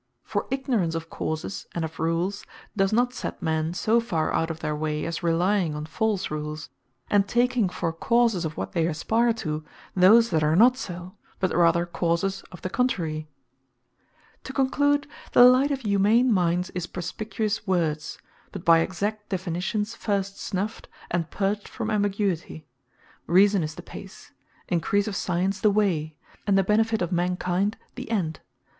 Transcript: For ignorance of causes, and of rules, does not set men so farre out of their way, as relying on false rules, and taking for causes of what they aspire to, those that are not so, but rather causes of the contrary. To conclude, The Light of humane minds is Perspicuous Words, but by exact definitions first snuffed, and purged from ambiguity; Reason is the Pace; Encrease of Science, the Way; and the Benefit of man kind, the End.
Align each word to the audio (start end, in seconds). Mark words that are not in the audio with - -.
For 0.23 0.47
ignorance 0.49 0.95
of 0.95 1.11
causes, 1.11 1.67
and 1.75 1.85
of 1.85 1.99
rules, 1.99 2.43
does 2.75 2.91
not 2.91 3.13
set 3.13 3.39
men 3.39 3.71
so 3.75 3.99
farre 3.99 4.33
out 4.33 4.49
of 4.49 4.59
their 4.59 4.75
way, 4.75 5.05
as 5.05 5.21
relying 5.21 5.75
on 5.75 5.85
false 5.85 6.31
rules, 6.31 6.71
and 7.11 7.27
taking 7.27 7.69
for 7.69 7.93
causes 7.93 8.43
of 8.43 8.57
what 8.57 8.71
they 8.71 8.87
aspire 8.87 9.31
to, 9.33 9.63
those 9.95 10.31
that 10.31 10.41
are 10.41 10.55
not 10.55 10.75
so, 10.75 11.13
but 11.39 11.53
rather 11.55 11.85
causes 11.85 12.43
of 12.51 12.63
the 12.63 12.69
contrary. 12.71 13.27
To 14.45 14.51
conclude, 14.53 15.05
The 15.33 15.43
Light 15.43 15.69
of 15.69 15.81
humane 15.81 16.33
minds 16.33 16.71
is 16.71 16.87
Perspicuous 16.87 17.67
Words, 17.67 18.17
but 18.51 18.65
by 18.65 18.79
exact 18.79 19.29
definitions 19.29 19.93
first 19.93 20.39
snuffed, 20.39 20.87
and 21.11 21.29
purged 21.29 21.67
from 21.67 21.91
ambiguity; 21.91 22.65
Reason 23.27 23.61
is 23.61 23.75
the 23.75 23.83
Pace; 23.83 24.31
Encrease 24.67 25.07
of 25.07 25.15
Science, 25.15 25.59
the 25.61 25.69
Way; 25.69 26.17
and 26.47 26.57
the 26.57 26.63
Benefit 26.63 27.03
of 27.03 27.11
man 27.11 27.37
kind, 27.37 27.77
the 27.93 28.09
End. 28.09 28.39